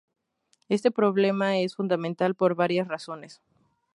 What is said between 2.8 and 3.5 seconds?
razones.